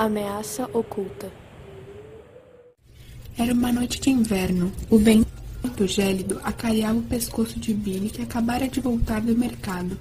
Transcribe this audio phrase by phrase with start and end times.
[0.00, 1.30] Ameaça oculta.
[3.36, 4.72] Era uma noite de inverno.
[4.88, 5.28] O vento
[5.86, 9.98] gélido acareava o pescoço de Billy, que acabara de voltar do mercado.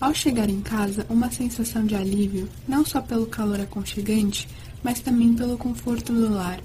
[0.00, 4.48] Ao chegar em casa, uma sensação de alívio, não só pelo calor aconchegante,
[4.82, 6.58] mas também pelo conforto do lar.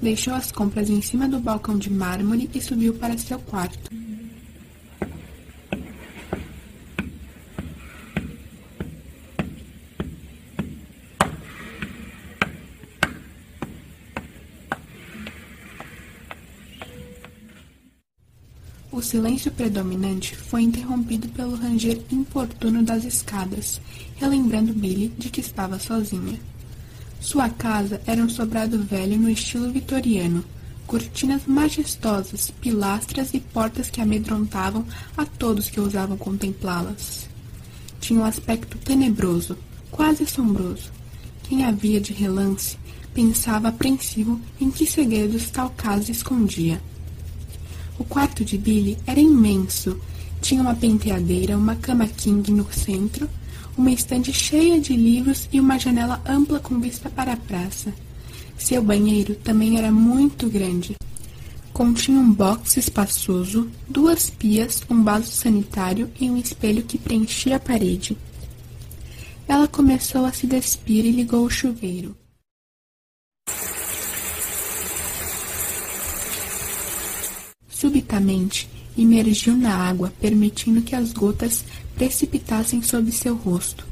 [0.00, 3.90] Deixou as compras em cima do balcão de mármore e subiu para seu quarto.
[18.96, 23.78] O silêncio predominante foi interrompido pelo ranger importuno das escadas,
[24.14, 26.40] relembrando Billy de que estava sozinha.
[27.20, 30.42] Sua casa era um sobrado velho no estilo vitoriano,
[30.86, 34.82] cortinas majestosas, pilastras e portas que amedrontavam
[35.14, 37.28] a todos que ousavam contemplá-las.
[38.00, 39.58] Tinha um aspecto tenebroso,
[39.90, 40.90] quase assombroso.
[41.42, 42.78] Quem a via de relance
[43.12, 46.80] pensava apreensivo em que segredos tal casa escondia.
[47.98, 49.98] O quarto de Billy era imenso.
[50.40, 53.28] Tinha uma penteadeira, uma cama king no centro,
[53.76, 57.92] uma estante cheia de livros e uma janela ampla com vista para a praça.
[58.58, 60.96] Seu banheiro também era muito grande.
[61.72, 67.60] Continha um box espaçoso, duas pias, um vaso sanitário e um espelho que preenchia a
[67.60, 68.16] parede.
[69.46, 72.16] Ela começou a se despir e ligou o chuveiro.
[77.78, 81.62] Subitamente, imergiu na água, permitindo que as gotas
[81.94, 83.86] precipitassem sobre seu rosto.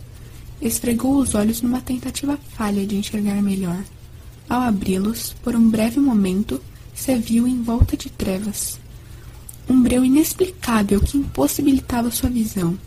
[0.58, 3.84] Esfregou os olhos numa tentativa falha de enxergar melhor.
[4.48, 6.62] Ao abri-los, por um breve momento,
[6.94, 8.80] se viu em volta de trevas.
[9.68, 12.78] Um breu inexplicável que impossibilitava sua visão.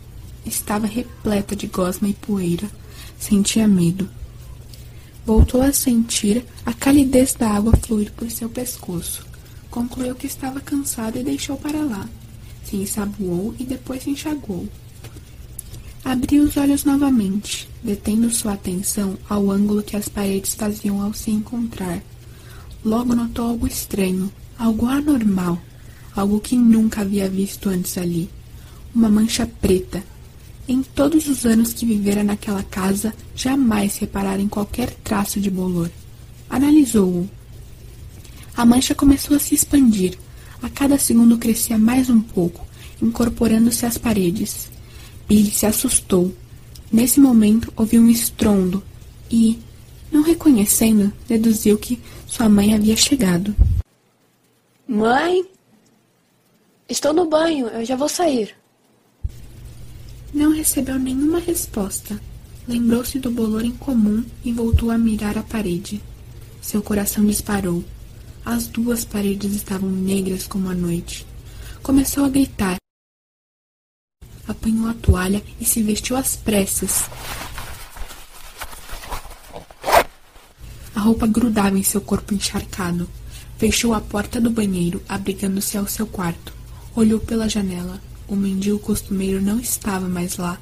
[0.44, 2.68] Estava repleta de gosma e poeira.
[3.16, 4.10] Sentia medo.
[5.24, 9.27] Voltou a sentir a calidez da água fluir por seu pescoço.
[9.78, 12.08] Concluiu que estava cansado e deixou para lá.
[12.64, 14.66] Se ensaboou e depois se enxagou.
[16.04, 21.30] Abriu os olhos novamente, detendo sua atenção ao ângulo que as paredes faziam ao se
[21.30, 22.02] encontrar.
[22.84, 25.62] Logo notou algo estranho, algo anormal,
[26.12, 28.28] algo que nunca havia visto antes ali.
[28.92, 30.02] Uma mancha preta.
[30.66, 35.88] Em todos os anos que vivera naquela casa, jamais reparara em qualquer traço de bolor.
[36.50, 37.30] Analisou-o
[38.58, 40.18] a mancha começou a se expandir.
[40.60, 42.66] A cada segundo crescia mais um pouco,
[43.00, 44.68] incorporando-se às paredes.
[45.28, 46.34] Billy se assustou.
[46.90, 48.82] Nesse momento ouviu um estrondo
[49.30, 49.60] e,
[50.10, 53.54] não reconhecendo, deduziu que sua mãe havia chegado.
[54.88, 55.46] Mãe?
[56.88, 58.56] Estou no banho, eu já vou sair.
[60.34, 62.20] Não recebeu nenhuma resposta.
[62.66, 66.02] Lembrou-se do bolor incomum e voltou a mirar a parede.
[66.60, 67.84] Seu coração disparou.
[68.44, 71.26] As duas paredes estavam negras como a noite.
[71.82, 72.76] Começou a gritar.
[74.46, 77.04] Apanhou a toalha e se vestiu às pressas.
[80.94, 83.08] A roupa grudava em seu corpo encharcado.
[83.58, 86.52] Fechou a porta do banheiro, abrigando-se ao seu quarto.
[86.94, 88.00] Olhou pela janela.
[88.26, 90.58] O mendigo costumeiro não estava mais lá.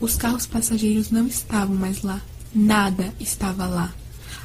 [0.00, 2.20] Os carros passageiros não estavam mais lá.
[2.54, 3.92] Nada estava lá.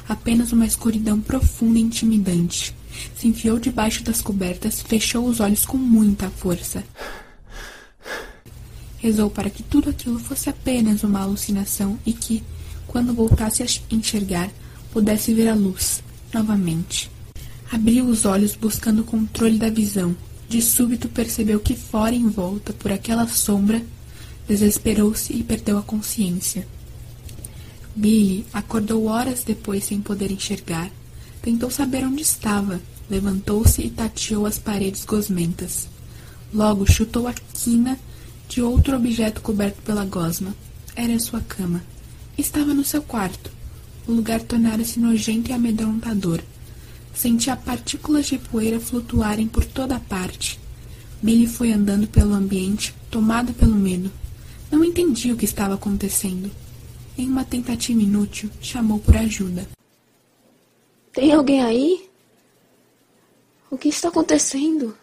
[0.08, 2.74] Apenas uma escuridão profunda e intimidante
[3.16, 6.84] se enfiou debaixo das cobertas, fechou os olhos com muita força.
[8.98, 12.42] Rezou para que tudo aquilo fosse apenas uma alucinação e que,
[12.86, 14.50] quando voltasse a enxergar,
[14.92, 17.10] pudesse ver a luz novamente.
[17.70, 20.16] Abriu os olhos buscando o controle da visão.
[20.48, 23.82] De súbito percebeu que fora em volta por aquela sombra,
[24.46, 26.66] desesperou-se e perdeu a consciência.
[27.96, 30.90] Billy acordou horas depois sem poder enxergar.
[31.40, 32.80] Tentou saber onde estava.
[33.08, 35.88] Levantou-se e tateou as paredes gosmentas.
[36.52, 37.98] Logo chutou a quina
[38.48, 40.54] de outro objeto coberto pela gosma.
[40.96, 41.82] Era sua cama.
[42.36, 43.50] Estava no seu quarto.
[44.06, 46.40] O lugar tornara-se nojento e amedrontador.
[47.14, 50.58] Sentia partículas de poeira flutuarem por toda a parte.
[51.22, 54.10] Billy foi andando pelo ambiente, tomado pelo medo.
[54.70, 56.50] Não entendia o que estava acontecendo.
[57.16, 59.68] Em uma tentativa inútil, chamou por ajuda.
[61.12, 62.08] Tem alguém aí?
[63.70, 64.96] O que está acontecendo?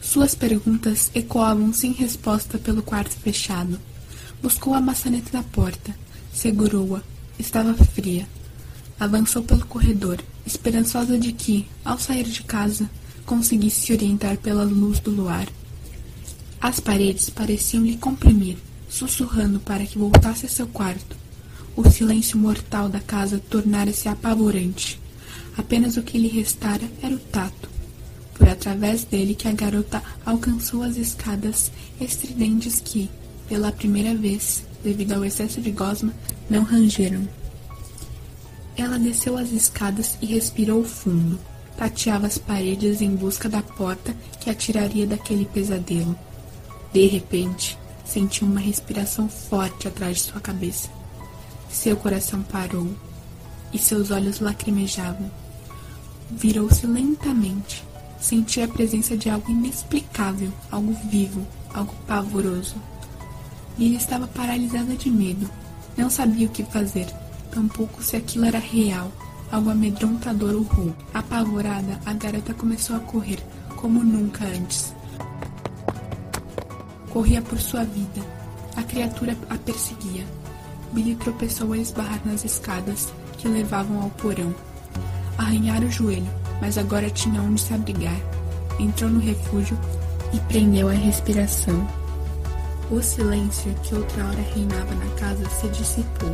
[0.00, 3.78] Suas perguntas ecoavam sem resposta pelo quarto fechado.
[4.42, 5.94] Buscou a maçaneta da porta,
[6.32, 7.02] segurou-a.
[7.38, 8.26] Estava fria.
[8.98, 12.90] Avançou pelo corredor, esperançosa de que, ao sair de casa,
[13.26, 15.46] conseguisse se orientar pela luz do luar.
[16.60, 18.56] As paredes pareciam lhe comprimir,
[18.88, 21.16] sussurrando para que voltasse a seu quarto.
[21.76, 25.00] O silêncio mortal da casa tornara-se apavorante.
[25.56, 27.68] Apenas o que lhe restara era o tato.
[28.34, 31.70] Foi através dele que a garota alcançou as escadas
[32.00, 33.10] estridentes que,
[33.48, 36.12] pela primeira vez, devido ao excesso de gosma,
[36.48, 37.28] não rangeram.
[38.76, 41.38] Ela desceu as escadas e respirou fundo.
[41.76, 46.16] Tateava as paredes em busca da porta que a tiraria daquele pesadelo.
[46.92, 47.76] De repente,
[48.08, 50.88] sentiu uma respiração forte atrás de sua cabeça.
[51.70, 52.88] Seu coração parou
[53.72, 55.30] e seus olhos lacrimejavam.
[56.30, 57.84] Virou-se lentamente.
[58.18, 62.76] Sentia a presença de algo inexplicável, algo vivo, algo pavoroso.
[63.78, 65.48] Lily estava paralisada de medo.
[65.96, 67.06] Não sabia o que fazer,
[67.52, 69.12] tampouco se aquilo era real.
[69.52, 70.94] Algo amedrontador urrou.
[71.14, 73.38] Apavorada, a garota começou a correr,
[73.76, 74.92] como nunca antes.
[77.18, 78.24] Corria por sua vida.
[78.76, 80.24] A criatura a perseguia.
[80.92, 84.54] Billy tropeçou a esbarrar nas escadas que levavam ao porão.
[85.36, 86.30] Arranhara o joelho,
[86.60, 88.20] mas agora tinha onde se abrigar.
[88.78, 89.76] Entrou no refúgio
[90.32, 91.84] e prendeu a respiração.
[92.88, 96.30] O silêncio que outra hora reinava na casa se dissipou.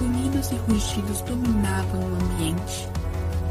[0.00, 2.88] Unidos e rugidos dominavam o ambiente.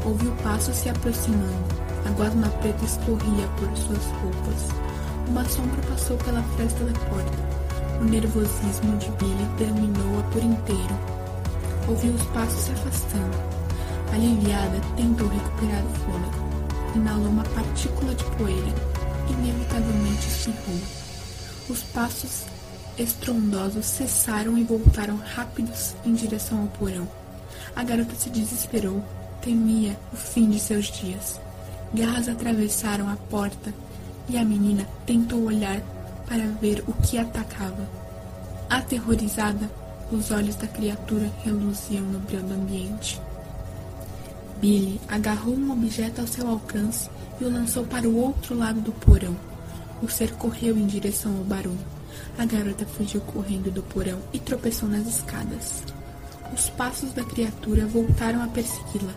[0.04, 1.64] Ouviu passos se aproximando.
[2.04, 4.87] A gosma preta escorria por suas roupas.
[5.28, 7.38] Uma sombra passou pela fresta da porta.
[8.00, 10.98] O nervosismo de Billy dominou-a por inteiro.
[11.86, 13.36] Ouviu os passos se afastando.
[14.10, 16.96] Aliviada, tentou recuperar o fôlego.
[16.96, 18.74] Inalou uma partícula de poeira.
[19.28, 20.80] Inevitavelmente espirrou.
[21.68, 22.44] Os passos
[22.96, 27.06] estrondosos cessaram e voltaram rápidos em direção ao porão.
[27.76, 29.04] A garota se desesperou.
[29.42, 31.38] Temia o fim de seus dias.
[31.92, 33.72] Garras atravessaram a porta
[34.28, 35.80] e a menina tentou olhar
[36.26, 37.88] para ver o que atacava.
[38.68, 39.70] Aterrorizada,
[40.12, 43.20] os olhos da criatura reluziam no brilho do ambiente.
[44.60, 47.08] Billy agarrou um objeto ao seu alcance
[47.40, 49.36] e o lançou para o outro lado do porão.
[50.02, 51.78] O ser correu em direção ao barulho.
[52.36, 55.82] A garota fugiu correndo do porão e tropeçou nas escadas.
[56.52, 59.12] Os passos da criatura voltaram a persegui-la.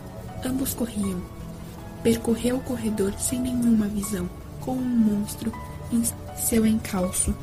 [0.45, 1.21] Ambos corriam.
[2.03, 4.27] Percorreu o corredor sem nenhuma visão,
[4.61, 5.51] com um monstro
[5.91, 6.03] em
[6.35, 7.35] seu encalço.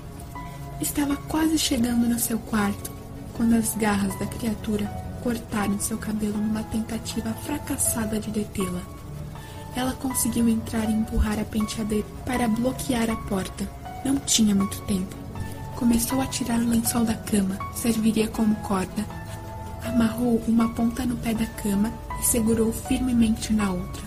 [0.81, 2.91] Estava quase chegando no seu quarto
[3.37, 4.87] quando as garras da criatura
[5.23, 8.81] cortaram seu cabelo numa tentativa fracassada de detê-la.
[9.77, 13.69] Ela conseguiu entrar e empurrar a penteadeira para bloquear a porta.
[14.05, 15.15] Não tinha muito tempo.
[15.77, 19.05] Começou a tirar o lençol da cama, serviria como corda.
[19.85, 24.03] Amarrou uma ponta no pé da cama e segurou firmemente na outra,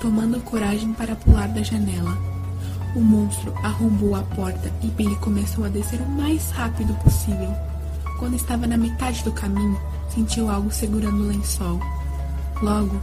[0.00, 2.33] tomando coragem para pular da janela.
[2.94, 7.52] O monstro arrombou a porta e Billy começou a descer o mais rápido possível.
[8.20, 11.80] Quando estava na metade do caminho, sentiu algo segurando o lençol.
[12.62, 13.00] Logo,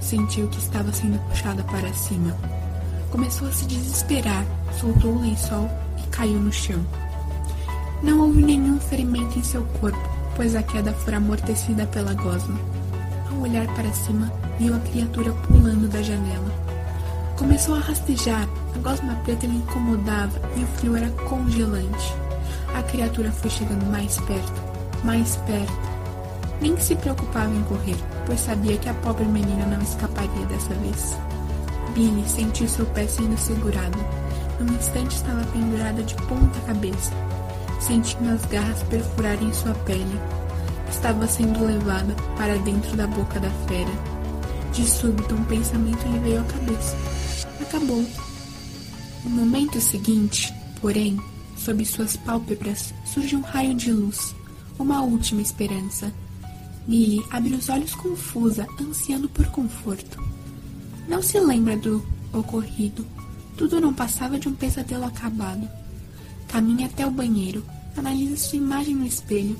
[0.00, 2.36] sentiu que estava sendo puxada para cima.
[3.10, 4.44] Começou a se desesperar,
[4.80, 6.84] soltou o lençol e caiu no chão.
[8.02, 9.98] Não houve nenhum ferimento em seu corpo,
[10.34, 12.58] pois a queda fora amortecida pela gosma.
[13.30, 16.65] Ao olhar para cima, viu a criatura pulando da janela.
[17.38, 22.14] Começou a rastejar, a gosma preta lhe incomodava e o frio era congelante.
[22.74, 24.62] A criatura foi chegando mais perto,
[25.04, 25.72] mais perto.
[26.62, 31.14] Nem se preocupava em correr, pois sabia que a pobre menina não escaparia dessa vez.
[31.92, 33.98] Billy sentiu seu pé sendo segurado.
[34.58, 37.12] Num instante estava pendurada de ponta cabeça,
[37.80, 40.20] sentindo as garras perfurarem sua pele.
[40.90, 43.92] Estava sendo levada para dentro da boca da fera.
[44.72, 46.96] De súbito, um pensamento lhe veio à cabeça
[47.62, 48.04] acabou.
[49.24, 51.20] No momento seguinte, porém,
[51.56, 54.34] sob suas pálpebras surge um raio de luz,
[54.78, 56.12] uma última esperança.
[56.86, 60.22] Millie abre os olhos confusa, ansiando por conforto.
[61.08, 63.06] Não se lembra do ocorrido.
[63.56, 65.68] Tudo não passava de um pesadelo acabado.
[66.46, 67.64] Caminha até o banheiro,
[67.96, 69.56] analisa sua imagem no espelho.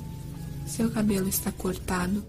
[0.65, 2.23] Seu cabelo está cortado.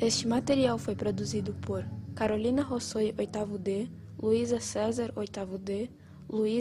[0.00, 3.88] Este material foi produzido por Carolina Rossoi, oitavo D,
[4.20, 5.90] Luísa César, oitavo D,